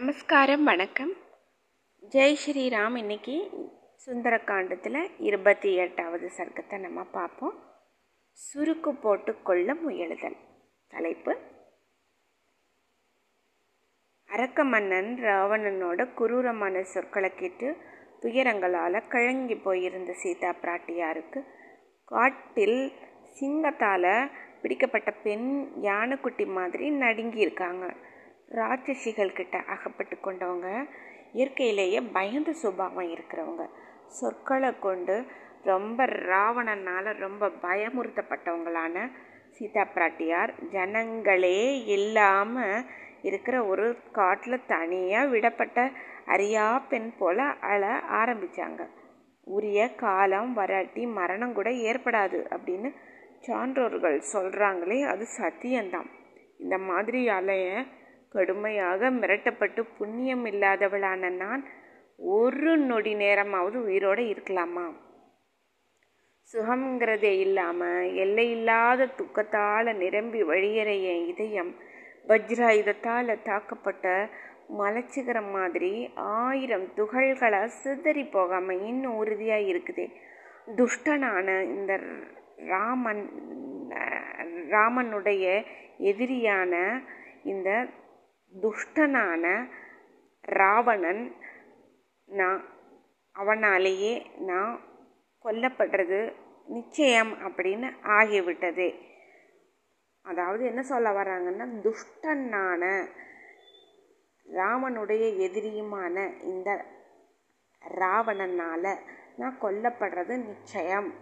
[0.00, 1.10] நமஸ்காரம் வணக்கம்.
[2.08, 3.50] ஜெய் ஸ்ரீராம் இன்னைக்கு
[4.06, 7.56] சுந்தரகாண்டத்தில் இருபத்தி எட்டாவது சர்க்கத்தை நம்ம பார்ப்போம்.
[8.36, 10.36] சுருக்கு போட்டு கொள்ள முயலுதல்
[10.88, 11.36] தலைப்பு.
[14.26, 17.76] அரக்க மன்னன் ராவணனோட குரூரமான சொற்களை கேட்டு
[18.20, 21.42] துயரங்களால் கழங்கி போயிருந்த சீதா பிராட்டியாருக்கு
[22.04, 22.92] காட்டில்
[23.30, 24.30] சிங்கத்தால்
[24.62, 27.94] பிடிக்கப்பட்ட பெண் யானைக்குட்டி மாதிரி நடுங்கி இருக்காங்க.
[28.50, 30.68] ராட்சசிகள் கிட்ட அகப்பட்டு கொண்டவங்க
[31.32, 33.64] இயற்கையிலேயே பயந்த சுபாவம் இருக்கிறவங்க.
[34.06, 35.16] சொற்களை கொண்டு
[35.62, 38.96] ரொம்ப ராவணனால் ரொம்ப பயமுறுத்தப்பட்டவங்களான
[39.50, 42.84] சீதா பிராட்டியார் ஜனங்களே இல்லாமல்
[43.22, 45.78] இருக்கிற ஒரு காட்டில் தனியாக விடப்பட்ட
[46.26, 48.82] அரியா பெண் போல் அழ ஆரம்பித்தாங்க
[49.46, 52.90] உரிய காலம் வராட்டி மரணம் கூட ஏற்படாது அப்படின்னு
[53.46, 56.08] சான்றோர்கள் சொல்கிறாங்களே அது சத்தியம்தான்.
[56.58, 57.84] இந்த மாதிரி அலைய
[58.34, 61.62] கடுமையாக மிரட்டப்பட்டு புண்ணியம் இல்லாதவளான நான்
[62.34, 64.84] ஒரு நொடி நேரமாவது உயிரோடு இருக்கலாமா?
[66.50, 71.72] சுகம்ங்கிறதே இல்லாமல் எல்லையில்லாத துக்கத்தால் நிரம்பி வழியிற என் இதயம்
[72.28, 74.06] வஜ்ராயுதத்தால் தாக்கப்பட்ட
[74.78, 80.06] மலைச்சிகரம் மாதிரி ஆயிரம் துகள்களை சிதறி போகாமல் இன்னும் உறுதியாக இருக்குதே.
[80.76, 81.92] துஷ்டனான இந்த
[82.66, 83.24] ராமன்
[84.70, 85.44] ராமனுடைய
[86.10, 86.74] எதிரியான
[87.44, 87.68] இந்த
[88.54, 89.68] துஷ்டனான
[90.40, 91.36] ராவணன்
[92.28, 92.64] நான்
[93.36, 94.80] அவனாலேயே நான்
[95.44, 96.34] கொல்லப்படுறது
[96.66, 98.88] நிச்சயம் அப்படின்னு ஆகிவிட்டது.
[100.22, 103.06] அதாவது என்ன சொல்ல வராங்கன்னா துஷ்டனான
[104.46, 106.84] ராமனுடைய எதிரியுமான இந்த
[107.98, 108.98] ராவணனால்
[109.36, 111.14] நான் கொல்லப்படுறது நிச்சயம்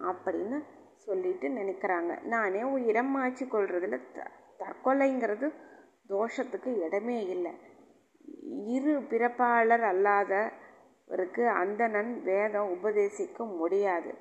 [0.00, 0.58] அப்படின்னு
[0.96, 2.22] சொல்லிட்டு நினைக்கிறாங்க.
[2.22, 5.52] நானே உயிரம் மாய்ச்சி கொள்றதுல த தற்கொலைங்கிறது
[6.08, 7.52] தோஷத்துக்கு இடமே இல்லை.
[8.66, 14.14] இரு பிறப்பாளர் அல்லாதவருக்கு அந்தணன் வேதம் உபதேசிக்க முடியாது.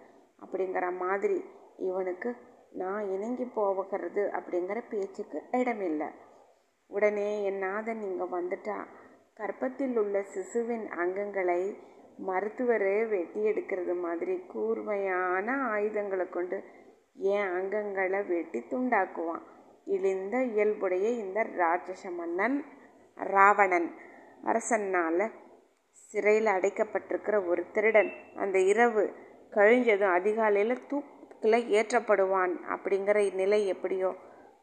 [0.46, 1.44] அப்படிங்கிற மாதிரி
[1.78, 2.36] இவனுக்கு
[2.72, 6.08] நான் இணங்கி போகிறது அப்படிங்கிற பேச்சுக்கு இடமில்லை.
[6.88, 8.78] உடனே என் நாதன் இங்கே வந்துட்டா.
[9.34, 11.62] கற்பத்தில் உள்ள சிசுவின் அங்கங்களை
[12.28, 16.64] மருத்துவரே வெட்டி எடுக்கிறது மாதிரி கூர்மையான ஆயுதங்களை கொண்டு
[17.14, 19.46] என் அங்கங்களை வெட்டி துண்டாக்குவான்.
[19.94, 22.58] இழிந்த இயல்புடைய இந்த ராட்சச மன்னன்
[23.16, 23.90] ராவணன்.
[24.44, 25.26] அரசனால்
[26.10, 29.04] சிறையில் அடைக்கப்பட்டிருக்கிற ஒரு திருடன் அந்த இரவு
[29.52, 34.12] கழிஞ்சதும் அதிகாலையில் தூக்கில் ஏற்றப்படுவான் அப்படிங்கிற நிலை எப்படியோ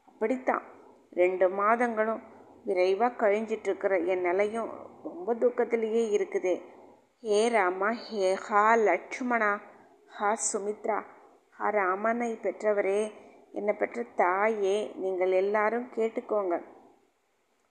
[0.07, 0.65] அப்படித்தான்.
[1.13, 2.23] ரெண்டு மாதங்களும்
[2.65, 4.71] விரைவாக கழிஞ்சிட்ருக்கிற என் நிலையும்
[5.03, 6.57] ரொம்ப துக்கத்திலேயே இருக்குதே.
[7.21, 9.51] ஹே ராமா ஹே ஹா லட்சுமணா
[10.19, 10.99] ஹா சுமித்ரா
[11.57, 13.01] ஹா ராமனை பெற்றவரே
[13.55, 16.55] என்னை பெற்ற தாயே நீங்கள் எல்லாரும் கேட்டுக்கோங்க.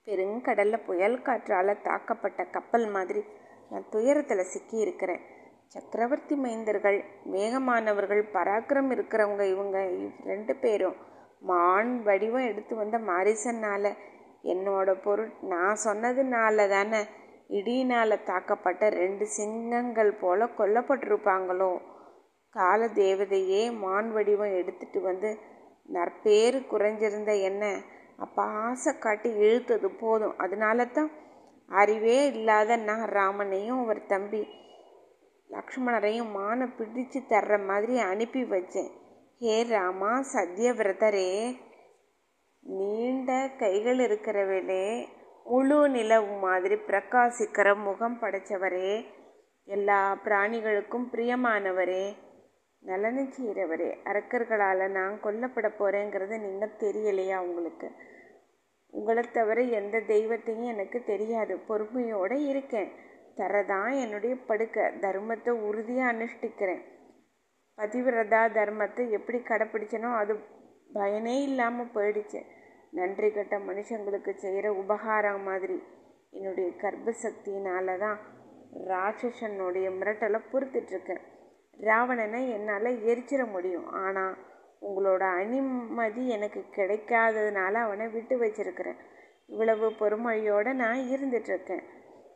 [0.08, 3.22] பெருங்கடலில் புயல் காற்றால் தாக்கப்பட்ட கப்பல் மாதிரி
[3.70, 5.22] நான் துயரத்தில் சிக்கி இருக்கிறேன்
[5.68, 6.98] சக்கரவர்த்தி மைந்தர்கள்
[7.32, 9.78] வேகமானவர்கள் பராக்கிரம் இருக்கிறவங்க இவங்க
[10.24, 10.98] ரெண்டு பேரும்
[11.42, 13.92] மான் வடிவம் எடுத்து வந்த மாரிசனால்
[14.44, 17.02] என்னோட பொருள் நான் சொன்னதுனால தானே
[17.50, 21.72] இடியினால் தாக்கப்பட்ட ரெண்டு சிங்கங்கள் போல கொல்லப்பட்டிருப்பாங்களோ?
[22.56, 25.30] கால தேவதையே மான் வடிவம் எடுத்துட்டு வந்து
[25.96, 27.64] நற்பேறு குறைஞ்சிருந்த என்ன
[28.18, 30.36] அப்போ ஆசை காட்டி இழுத்தது போதும்.
[30.38, 31.12] அதனால தான்
[31.72, 34.42] அறிவே இல்லாத நான் ராமனையும் அவர் தம்பி
[35.50, 38.92] லக்ஷ்மணரையும் மானை பிடிச்சு தர்ற மாதிரி அனுப்பி வச்சேன்.
[39.42, 41.32] ஹே ராமா சத்யவிரதரே
[42.64, 44.86] நீண்ட கைகள் இருக்கிறவளே
[45.46, 48.92] முழு நிலவு மாதிரி பிரகாசிக்கிற முகம் படைச்சவரே
[49.68, 52.06] எல்லா பிராணிகளுக்கும் பிரியமானவரே
[52.84, 57.92] நலனை செய்கிறவரே அரக்கர்களால் நான் கொல்லப்பட போகிறேங்கிறது நீங்கள் தெரியலையா உங்களுக்கு?
[58.94, 61.58] உங்களை தவிர எந்த தெய்வத்தையும் எனக்கு தெரியாது.
[61.60, 62.90] பொறுமையோடு இருக்கேன்.
[63.36, 64.84] தரதான் என்னுடைய படுக்கை.
[64.84, 66.82] தர்மத்தை உறுதியாக அனுஷ்டிக்கிறேன்.
[67.78, 70.36] பதிவிரதா தர்மத்தை எப்படி கடைப்பிடிச்சனோ அது
[70.94, 72.42] பயனே இல்லாமல் போயிடுச்சு.
[72.92, 75.84] நன்றி கட்ட மனுஷங்களுக்கு செய்கிற உபகாரம் மாதிரி.
[76.30, 78.20] என்னுடைய கர்ப்பசக்தியினால தான்
[78.88, 81.24] ராட்சசனுடைய மிரட்டலை பொறுத்துட்ருக்கேன்
[81.88, 83.88] ராவணனை என்னால் எரிச்சிட முடியும்.
[84.04, 84.36] ஆனால்
[84.82, 89.00] உங்களோட அனுமதி எனக்கு கிடைக்காததுனால அவனை விட்டு வச்சிருக்கிறேன்.
[89.48, 91.84] இவ்வளவு பொறுமையோடு நான் இருந்துட்டுருக்கேன்.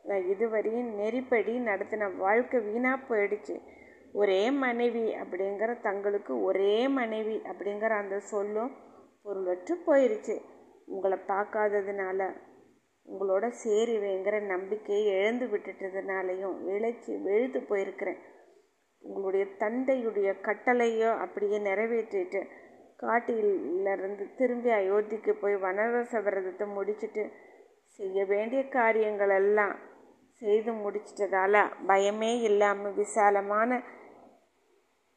[0.04, 3.56] நான் இதுவரையும் நெறிப்படி நடத்தின வாழ்க்கை வீணாக போயிடுச்சு.
[4.12, 8.70] ஒரே மனைவி அப்படிங்கிற தங்களுக்கு ஒரே மனைவி அப்படிங்கிற அந்த சொல்லும்
[9.24, 10.36] பொருளற்று போயிடுச்சு
[10.86, 12.28] உங்களை பார்க்காததுனால
[13.08, 18.20] உங்களோட சேருவேங்கிற நம்பிக்கையை இழந்து விட்டுட்டதுனாலையும் இழைச்சி வெழுத்து போயிருக்கிறேன்.
[19.06, 22.40] உங்களுடைய தந்தையுடைய கட்டளையோ அப்படியே நிறைவேற்றிட்டு
[22.96, 27.24] காட்டிலிருந்து திரும்பி அயோத்திக்கு போய் வனவாச விரதத்தை முடிச்சுட்டு
[27.98, 29.74] செய்ய வேண்டிய காரியங்கள் எல்லாம்
[30.42, 31.56] செய்து முடிச்சிட்டதால
[31.86, 33.70] பயமே இல்லாமல் விசாலமான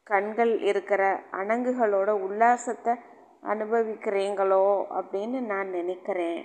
[0.06, 1.02] கண்கள் இருக்கிற
[1.32, 2.94] அணங்குகளோட உல்லாசத்தை
[3.42, 4.64] அனுபவிக்கிறீங்களோ
[4.98, 6.40] அப்படின்னு நான் நினைக்கிறேன்.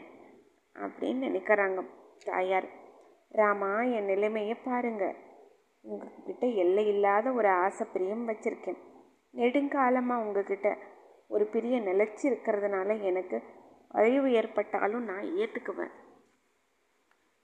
[0.76, 1.80] அப்படின்னு நினைக்கிறாங்க
[2.26, 2.68] தாயார்.
[3.32, 5.16] ராமா என் நிலைமையை பாருங்கள்
[5.86, 8.80] உங்ககிட்ட எல்லை இல்லாத ஒரு ஆசை பிரியம் வச்சுருக்கேன்.
[9.34, 10.78] நெடுங்காலமாக உங்ககிட்ட
[11.28, 13.42] ஒரு பிரிய நிலச்சி இருக்கிறதுனால எனக்கு
[13.88, 15.94] அழிவு ஏற்பட்டாலும் நான் ஏற்றுக்குவேன்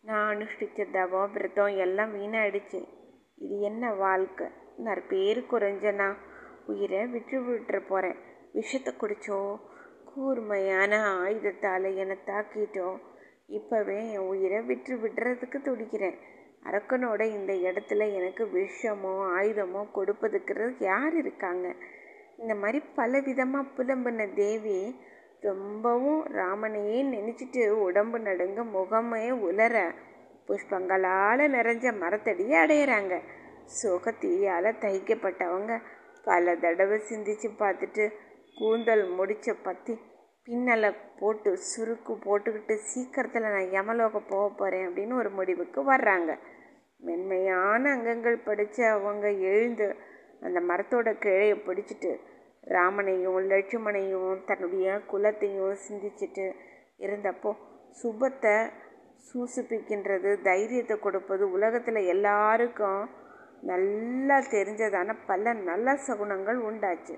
[0.04, 2.80] நான் அனுஷ்டிச்ச தவம் விரதம் எல்லாம் வீணாயிடுச்சு.
[3.36, 4.48] இது என்ன வாழ்க்கை?
[4.78, 6.16] நான் பேர் குறைஞ்சனா
[6.66, 8.20] உயிரை விட்டு விட்டுற போகிறேன்
[8.54, 9.40] விஷத்தை குடிச்சோ?
[10.06, 12.88] கூர்மையான ஆயுதத்தால் என்னை தாக்கிட்டோ?
[13.50, 16.18] இப்போவே என் உயிரை விட்டு விடுறதுக்கு துடிக்கிறேன்.
[16.66, 21.68] அரக்கனோட இந்த இடத்துல எனக்கு விஷமோ ஆயுதமோ கொடுப்பதுக்கு யார் இருக்காங்க?
[22.38, 24.80] இந்த மாதிரி பல விதமாக புலம்புன தேவி
[25.42, 29.76] ரொம்பவும் ராமனையே நினச்சிட்டு உடம்பு நடுங்க முகமே உலர
[30.48, 33.14] புஷ்பங்களால் நிறைஞ்ச மரத்தடியை அடையிறாங்க.
[33.82, 35.74] சுகத்தீயால் தைக்கப்பட்டவங்க
[36.24, 38.06] பல தடவை சிந்திச்சு பார்த்துட்டு
[38.56, 39.94] கூந்தல் முடிச்ச பற்றி
[40.52, 46.32] பின்னலை போட்டு சுருக்கு போட்டுக்கிட்டு சீக்கிரத்தில் நான் யமலோக போக போகிறேன் அப்படின்னு ஒரு முடிவுக்கு வர்றாங்க.
[47.00, 49.88] மென்மையான அங்கங்கள் படித்த அவங்க எழுந்து
[50.42, 52.12] அந்த மரத்தோட கிழையை பிடிச்சிட்டு
[52.68, 56.46] ராமனையும் லட்சுமணையும் தன்னுடைய குலத்தையும் சிந்திச்சுட்டு
[57.00, 57.54] இருந்தப்போ
[58.02, 58.56] சுபத்தை
[59.28, 63.02] சூசிப்பிக்கின்றது தைரியத்தை கொடுப்பது உலகத்தில் எல்லாருக்கும்
[63.62, 67.16] நல்லா தெரிஞ்சதான பல நல்ல சகுனங்கள் உண்டாச்சு.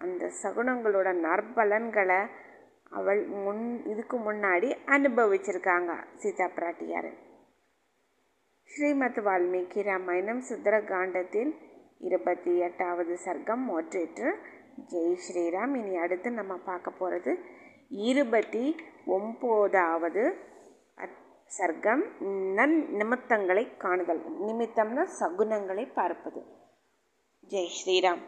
[0.00, 2.20] அந்த சகுனங்களோட நற்பலன்களை
[2.90, 7.10] அவள் முன் இதுக்கு முன்னாடி அனுபவிச்சிருக்காங்க சீதா பிராட்டியார்
[8.70, 11.52] ஸ்ரீமத் வால்மீகி ராமாயணம் சுந்தரகாண்டத்தில்
[11.98, 14.28] இருபத்தி எட்டாவது சர்க்கம் மோற்றேற்று.
[14.90, 15.72] ஜெய் ஸ்ரீராம்.
[15.80, 17.32] இனி அடுத்து நம்ம பார்க்க போகிறது
[17.88, 18.64] இருபத்தி
[19.06, 20.24] ஒம்போதாவது
[21.58, 22.02] சர்க்கம்.
[22.58, 24.22] நன் நிமித்தங்களை காணுதல்.
[24.46, 26.42] நிமித்தம்னா சகுனங்களை பார்ப்பது.
[27.48, 28.22] ஜெய் ஸ்ரீராம்.